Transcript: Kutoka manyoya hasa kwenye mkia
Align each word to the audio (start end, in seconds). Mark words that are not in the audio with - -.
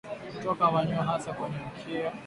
Kutoka 0.33 0.71
manyoya 0.73 1.03
hasa 1.09 1.33
kwenye 1.33 1.57
mkia 1.67 2.11